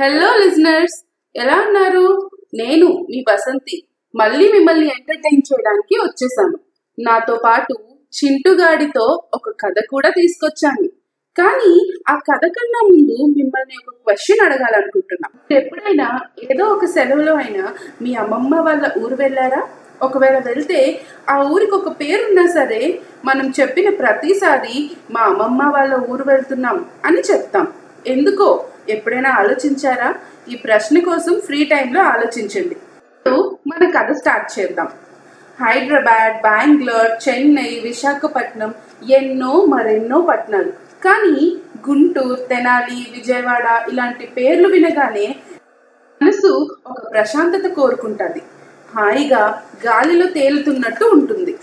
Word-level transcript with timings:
Hello 0.00 0.36
listeners 0.44 1.06
ఎలా 1.36 1.64
ఉన్నారు? 1.66 2.30
నేను 2.54 2.86
మీ 2.86 3.24
వసంతి. 3.32 3.88
మళ్ళీ 4.16 4.52
మిమ్మల్ని 4.52 4.86
ఎంటర్టైన్ 4.86 5.42
చేయడానికి 5.52 5.94
వచ్చేసాను. 6.02 6.58
నాతో 7.00 7.40
పాటు 7.44 7.74
చింటుగాడితో 7.90 9.22
ఒక 9.34 9.50
కథ 9.50 9.74
కూడా 9.90 10.08
తీసుకొచ్చాను. 10.08 10.88
కానీ 11.38 11.92
ఆ 12.08 12.14
కథ 12.14 12.40
కన్నా 12.40 12.80
ముందు 12.82 13.34
మిమ్మల్ని 13.36 13.74
ఒక 13.88 13.94
క్వశ్చన్ 13.94 14.44
అడగాలనుకుంటున్నా. 14.44 15.58
ఎప్పుడైనా 15.58 16.20
ఏదో 16.50 16.64
ఒక 16.64 16.84
సెలవులో 16.84 17.34
అయినా 17.34 17.74
మీ 18.02 18.14
అమ్మమ్మ 18.14 18.60
వాళ్ళ 18.60 18.90
ఊరు 18.98 19.14
వెళ్ళారా? 19.14 19.68
ఒకవేళ 20.02 20.38
వెళ్తే 20.38 21.00
ఆ 21.30 21.42
ఊరికి 21.42 21.72
ఒక 21.72 21.88
పేరున్నా 21.88 22.46
సరే 22.46 23.00
మనం 23.24 23.52
చెప్పిన 23.60 23.90
ప్రతిసారి 23.90 24.90
మా 25.10 25.20
అమ్మమ్మ 25.20 25.72
వాళ్ళ 25.74 25.94
ఊరు 25.94 26.24
వెళ్తున్నాం 26.24 26.84
అని 27.04 27.20
చెప్తాం. 27.20 27.72
ఎందుకో 28.06 28.64
ఎప్పుడైనా 28.88 29.30
ఆలోచించారా? 29.30 30.14
ఈ 30.48 30.54
ప్రశ్న 30.54 30.98
కోసం 30.98 31.40
ఫ్రీ 31.40 31.64
టైంలో 31.64 32.02
ఆలోచించండి. 32.02 32.76
ఇప్పుడు 33.14 33.58
మన 33.68 33.90
కథ 33.90 34.12
స్టార్ట్ 34.12 34.60
చేద్దాం. 34.60 34.88
హైదరాబాద్ 35.64 36.42
బెంగళూరు 36.42 37.30
చెన్నై 37.30 37.80
విశాఖపట్నం 37.84 38.74
ఎన్నో 39.10 39.64
మరెన్నో 39.64 40.20
పట్టణాలు. 40.20 40.70
కానీ 41.04 41.56
గుంటూరు 41.88 42.34
తెనాలి 42.34 43.06
విజయవాడ 43.12 43.90
ఇలాంటి 43.92 44.26
పేర్లు 44.26 44.68
వినగానే 44.68 45.36
మనసు 46.22 46.76
ఒక 46.86 47.12
ప్రశాంతత 47.12 47.68
కోరుకుంటుంది. 47.70 48.42
హాయిగా 48.96 49.62
గాలిలో 49.86 50.26
తేలుతున్నట్టు 50.26 51.04
ఉంటుంది. 51.04 51.58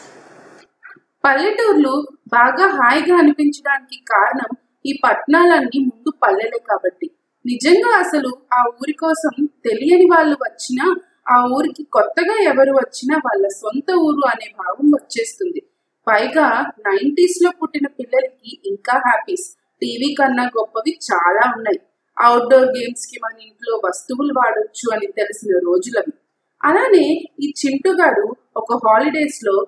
పల్లెటూర్లు 1.25 2.07
బాగా 2.27 2.67
హాయిగా 2.67 3.17
అనిపించడానికి 3.17 4.03
కారణం 4.11 4.57
ఈ 4.85 4.99
పట్టణాలన్నీ 5.03 5.79
ముందు 5.79 6.11
పల్లెలే 6.23 6.59
కాబట్టి. 6.69 7.11
నిజంగా 7.45 7.97
అసలు 7.97 8.37
ఆ 8.53 8.63
ఊరి 8.67 8.93
కోసం 8.93 9.45
తెలియని 9.45 10.05
వాళ్ళు 10.05 10.35
వచ్చినా 10.35 10.95
ఆ 11.29 11.47
ఊరికి 11.51 11.83
కొత్తగా 11.83 12.35
ఎవరు 12.41 12.71
వచ్చినా 12.71 13.21
వాళ్ళ 13.25 13.47
సొంత 13.47 13.91
ఊరు 13.95 14.27
అనే 14.27 14.53
భావం 14.59 14.89
వచ్చేస్తుంది. 14.89 15.61
పైగా 16.07 16.71
నైంటీస్లో 16.87 17.51
పుట్టిన 17.61 17.87
పిల్లలకి 17.87 18.61
ఇంకా 18.65 18.93
హ్యాపీస్. 18.93 19.57
టీవీ 19.81 20.13
కన్నా 20.13 20.43
గొప్పవి 20.43 20.99
చాలా 21.13 21.53
ఉన్నాయి. 21.57 21.79
అవుట్డోర్ 22.19 22.65
గేమ్స్కి 22.65 23.19
మన 23.23 23.41
ఇంట్లో 23.41 23.81
వస్తువులు 23.85 24.33
వాడొచ్చు 24.37 24.93
అని 24.93 25.07
తెలిసిన 25.07 25.57
రోజులవి. 25.57 26.13
అలానే 26.63 27.05
ఈ 27.39 27.53
చింటుగాడు 27.65 28.35
ఒక 28.57 28.73
హాలిడేస్లో 28.73 29.67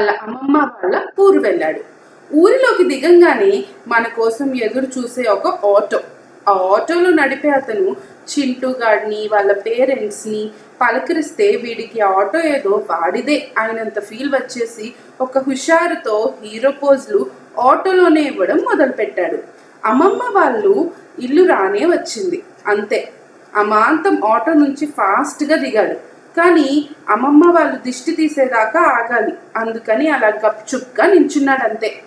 వాళ్ళ 0.00 0.10
అమ్మమ్మ 0.10 0.56
వాళ్ళ 0.56 1.06
ఊరు 1.20 1.40
వెళ్ళాడు. 1.40 1.99
ఊరిలోకి 2.34 2.84
దిగంగానే 2.84 3.64
మన 3.88 4.06
కోసం 4.06 4.54
ఎదురు 4.56 4.86
చూసే 4.98 5.28
ఒక 5.28 5.46
ఆటో. 5.46 6.00
ఆ 6.48 6.52
ఆటోలో 6.52 7.10
నడిపే 7.10 7.48
అతను 7.48 7.96
చింటూ 8.30 8.68
గాడిని 8.68 9.28
వాళ్ళ 9.32 9.52
పేరెంట్స్ని 9.52 10.50
పలకరిస్తే 10.80 11.50
వీడికి 11.50 12.00
ఆటో 12.00 12.40
ఏదో 12.40 12.86
వాడిదే 12.90 13.48
అయినంత 13.58 14.00
ఫీల్ 14.00 14.34
వచ్చేసి 14.34 14.92
ఒక 15.20 15.38
హుషారుతో 15.38 16.34
హీరో 16.44 16.70
పోజ్లు 16.70 17.26
ఆటోలోనే 17.60 18.20
ఇవ్వడం 18.20 18.56
మొదలుపెట్టాడు. 18.56 19.38
అమ్మమ్మ 19.84 20.22
వాళ్ళు 20.38 20.90
ఇల్లు 21.18 21.48
రానే 21.48 21.86
వచ్చింది. 21.86 22.42
అంతే. 22.66 23.12
అమాంతం 23.56 24.24
ఆటో 24.24 24.52
నుంచి 24.52 24.86
ఫాస్ట్గా 24.86 25.56
దిగాడు. 25.56 25.94
కానీ 26.36 26.88
అమ్మమ్మ 27.08 27.52
వాళ్ళు 27.52 27.76
దిష్టి 27.76 28.12
తీసేదాకా 28.12 28.80
ఆగాలి. 28.80 29.32
అందుకని 29.56 30.08
అలా 30.08 30.28
గప్చుప్గా 30.28 31.06
నించున్నాడు 31.06 31.68
అంతే 31.68 32.02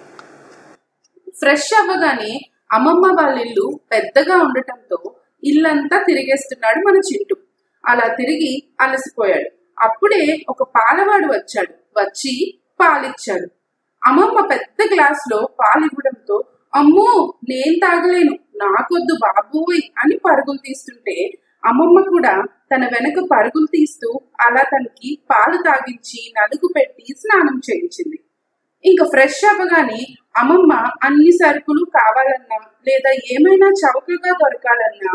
ఫ్రెష్ 1.43 1.81
అవ్వగానే 1.81 2.41
అమ్మమ్మ 2.71 3.21
వాళ్ళ 3.21 3.39
ఇల్లు 3.39 3.79
పెద్దగా 3.91 4.37
ఉండటంతో 4.37 5.15
ఇల్లంతా 5.43 6.03
తిరిగేస్తున్నాడు 6.03 6.87
మన 6.87 6.95
చింటూ. 6.97 7.35
అలా 7.85 8.15
తిరిగి 8.15 8.63
అలసిపోయాడు. 8.81 9.49
అప్పుడే 9.83 10.45
ఒక 10.49 10.63
పాలవాడు 10.63 11.25
వచ్చాడు. 11.25 12.01
వచ్చి 12.01 12.59
పాలిచ్చాడు. 12.79 13.47
అమ్మమ్మ 14.05 14.47
పెద్ద 14.47 14.93
గ్లాసులో 14.93 15.49
పాలు 15.59 15.85
ఇవ్వడంతో 15.85 16.43
అమ్మో 16.75 17.33
నేను 17.49 17.75
తాగలేను. 17.85 18.33
నాకొద్దు 18.55 19.17
బాబోయ్ 19.23 19.81
అని 19.99 20.17
పరుగులు 20.17 20.57
తీస్తుంటే 20.57 21.29
అమ్మమ్మ 21.65 22.01
కూడా 22.09 22.43
తన 22.75 22.85
వెనక 22.85 23.27
పరుగులు 23.31 23.65
తీస్తూ 23.65 24.19
అలా 24.41 24.61
తనకి 24.61 25.17
పాలు 25.31 25.57
తాగించి 25.57 26.33
నలుగు 26.37 26.73
పెట్టి 26.77 27.05
స్నానం 27.19 27.61
చేయించింది. 27.71 28.22
ఇంకా 28.85 29.05
ఫ్రెష్ 29.05 29.41
అవ్వగానే 29.45 30.01
అమ్మమ్మ 30.37 30.73
అన్ని 31.03 31.31
సరుకులు 31.31 31.83
కావాలన్నా 31.97 32.57
లేదా 32.87 33.11
ఏమైనా 33.33 33.67
చౌకగా 33.81 34.31
దొరకాలన్నా 34.33 35.13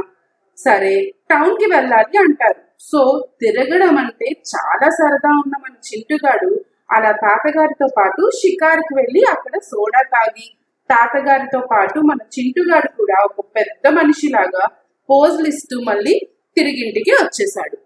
సరే 0.59 0.95
టౌన్కి 1.31 1.67
వెళ్ళాలి 1.67 2.17
అంటారు. 2.19 2.61
సో 2.81 3.01
తిరగడం 3.41 3.97
అంటే 3.99 4.29
చాలా 4.53 4.89
సరదా 4.91 5.31
ఉన్న 5.43 5.55
మన 5.65 5.75
చింటుగాడు. 5.89 6.51
అలా 6.97 7.11
తాతగారితో 7.25 7.87
పాటు 7.99 8.23
షికారుకు 8.41 8.93
వెళ్ళి 8.95 9.23
అక్కడ 9.31 9.55
సోడా 9.61 10.03
తాగి 10.15 10.47
తాతగారితో 10.91 11.61
పాటు 11.73 11.99
మన 12.01 12.21
చింటుగాడు 12.35 12.89
కూడా 12.97 13.17
ఒక 13.25 13.45
పెద్ద 13.57 13.93
మనిషిలాగా 13.99 14.65
పోజులు 15.09 15.49
ఇస్తూ 15.49 15.77
మళ్ళీ 15.81 16.15
తిరిగింటికి 16.57 17.13
వచ్చేసాడు 17.23 17.79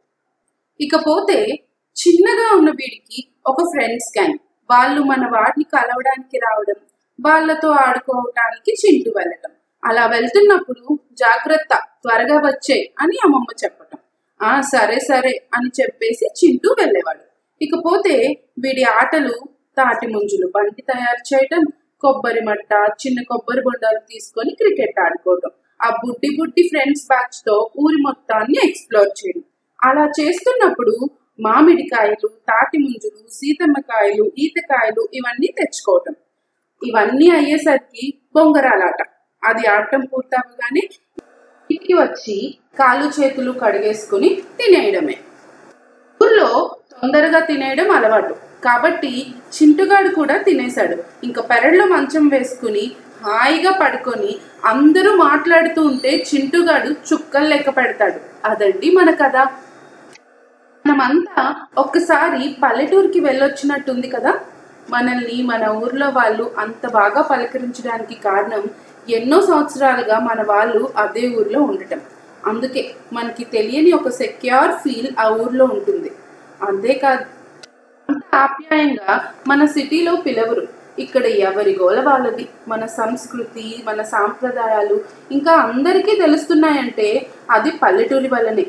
ఇకపోతే 0.81 1.39
చిన్నగా 1.97 2.47
ఉన్న 2.59 2.71
వీడికి 2.71 3.19
ఒక 3.47 3.61
ఫ్రెండ్స్ 3.73 4.11
గ్యాంగ్. 4.19 4.39
వాళ్ళు 4.73 5.01
మన 5.03 5.25
వాడిని 5.35 5.65
కలవడానికి 5.75 6.37
రావడం 6.39 6.79
వాళ్ళతో 7.19 7.69
ఆడుకోవటానికి 7.87 8.73
చింటూ 8.83 9.11
వెళ్ళటం. 9.19 9.53
అలా 9.83 10.05
వెళ్తున్నప్పుడు 10.07 10.85
జాగ్రత్త 11.13 11.73
త్వరగా 12.03 12.37
వచ్చే 12.49 12.79
అని 13.01 13.17
అమ్మమ్మ 13.25 13.51
చెప్పటం. 13.65 13.99
ఆ 14.41 14.53
సరే 14.73 14.99
సరే 15.01 15.33
అని 15.55 15.71
చెప్పేసి 15.81 16.27
చింటూ 16.41 16.69
వెళ్ళేవాడు. 16.81 17.25
ఇకపోతే 17.61 18.15
వీడి 18.59 18.85
ఆటలు 19.01 19.35
తాటి 19.79 20.07
ముంజులు 20.07 20.47
బండి 20.57 20.83
తయారు 20.83 21.23
చేయటం 21.31 21.63
కొబ్బరి 22.03 22.41
మట్ట 22.41 22.73
చిన్న 23.03 23.19
కొబ్బరి 23.31 23.63
బొండాలు 23.63 24.01
తీసుకొని 24.11 24.53
క్రికెట్ 24.61 24.99
ఆడుకోవటం. 25.01 25.53
ఆ 25.81 25.89
బుడ్డి 26.01 26.29
బుడ్డి 26.39 26.63
ఫ్రెండ్స్ 26.63 27.05
బ్యాచ్తో 27.07 27.55
ఊరి 27.79 27.99
మొత్తాన్ని 28.03 28.59
ఎక్స్ప్లోర్ 28.69 29.13
చేయడం. 29.21 29.45
అలా 29.81 30.05
చేస్తున్నప్పుడు 30.19 30.95
మామిడికాయలు 31.43 32.29
తాటి 32.29 32.79
ముంజులు 32.79 33.21
సీతమ్మకాయలు 33.33 34.33
ఈతకాయలు 34.39 35.09
ఇవన్నీ 35.15 35.49
తెచ్చుకోవటం. 35.59 36.15
ఇవన్నీ 36.83 37.31
అయ్యేసరికి 37.31 38.05
బొంగరాలాట. 38.37 39.03
అది 39.43 39.69
ఆడటం 39.69 40.01
పూర్తవగానే 40.01 40.83
ఇంటికి 41.71 41.95
వచ్చి 41.95 42.55
కాలు 42.79 43.07
చేతులు 43.09 43.53
కడిగేసుకుని 43.53 44.43
తినేయడమే. 44.59 45.17
ఊర్లో 46.21 46.77
తొందరగా 46.93 47.39
తినేయడం 47.39 47.91
అలవాటు. 47.91 48.35
కాబట్టి 48.65 49.27
చింటుగాడు 49.55 50.15
కూడా 50.15 50.37
తినేశాడు. 50.37 50.97
ఇంకా 51.25 51.43
పెరట్లో 51.43 51.87
మంచం 51.87 52.29
వేసుకుని 52.29 52.93
హాయిగా 53.23 53.71
పడుకొని 53.71 54.39
అందరూ 54.65 55.11
మాట్లాడుతూ 55.17 55.83
ఉంటే 55.83 56.25
చింటుగాడు 56.35 56.91
చుక్కలు 57.09 57.47
లెక్క 57.47 57.71
పెడతాడు. 57.77 58.21
అదండి 58.45 58.91
మన 58.91 59.11
కథ. 59.11 59.37
మనమంతా 60.93 61.55
ఒక్కసారి 61.79 62.57
పల్లెటూరుకి 62.63 63.21
వెళ్ళొచ్చినట్టుంది 63.21 64.09
కదా. 64.09 64.33
మనల్ని 64.91 65.43
మన 65.43 65.67
ఊర్లో 65.69 66.09
వాళ్ళు 66.09 66.55
అంత 66.59 66.91
బాగా 66.91 67.23
పలకరించడానికి 67.23 68.15
కారణం 68.15 68.65
ఎన్నో 69.11 69.41
సంవత్సరాలుగా 69.41 70.19
మన 70.19 70.43
వాళ్ళు 70.43 70.93
అదే 70.97 71.35
ఊర్లో 71.39 71.63
ఉండటం. 71.63 72.01
అందుకే 72.47 72.95
మనకి 73.13 73.45
తెలియని 73.45 73.93
ఒక 73.93 74.09
సెక్యూర్ 74.09 74.73
ఫీల్ 74.73 75.09
ఆ 75.21 75.29
ఊర్లో 75.29 75.65
ఉంటుంది. 75.65 76.13
అంతేకాదు 76.63 77.25
అంత 78.11 78.35
ఆప్యాయంగా 78.35 79.25
మన 79.49 79.65
సిటీలో 79.65 80.17
పిలవరు. 80.17 80.69
ఇక్కడ 80.99 81.25
ఎవరి 81.25 81.79
గోల 81.83 82.01
వాళ్ళది? 82.01 82.49
మన 82.69 82.87
సంస్కృతి 82.87 83.83
మన 83.87 84.03
సాంప్రదాయాలు 84.03 85.01
ఇంకా 85.33 85.53
అందరికీ 85.53 86.17
తెలుస్తున్నాయంటే 86.17 87.27
అది 87.51 87.71
పల్లెటూరి 87.71 88.29
వల్లనే. 88.29 88.67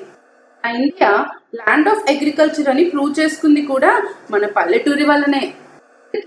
ఇండియా 0.63 1.25
ల్యాండ్ 1.55 1.89
ఆఫ్ 1.89 2.11
అగ్రికల్చర్ 2.11 2.69
అని 2.69 2.83
ప్రూవ్ 2.83 3.19
చేసుకుంది 3.19 3.61
కూడా 3.61 4.03
మన 4.31 4.45
పల్లెటూరి 4.45 5.05
వల్లనే. 5.05 5.53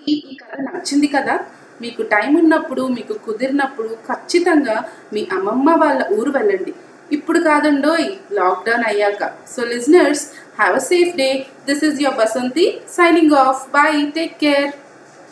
ఈ 0.09 0.37
కథ 0.43 0.61
నచ్చింది 0.61 1.07
కదా? 1.07 1.41
మీకు 1.81 2.03
టైం 2.03 2.35
ఉన్నప్పుడు 2.35 2.83
మీకు 2.87 3.13
కుదిరినప్పుడు 3.13 3.89
ఖచ్చితంగా 3.89 4.85
మీ 5.13 5.29
అమ్మమ్మ 5.33 5.85
వాళ్ళ 5.85 6.07
ఊరు 6.13 6.31
వెళ్ళండి. 6.31 6.75
ఇప్పుడు 7.13 7.39
కాదండోయ్ 7.39 8.09
లాక్డౌన్ 8.33 8.85
అయ్యాక. 8.87 9.31
So 9.57 9.65
listeners 9.65 10.27
have 10.61 10.77
a 10.77 10.79
safe 10.79 11.17
day 11.17 11.47
this 11.69 11.85
is 11.85 12.01
your 12.01 12.19
Basanti 12.19 12.81
signing 12.89 13.33
off 13.33 13.71
bye 13.71 14.13
take 14.13 14.39
care 14.39 14.73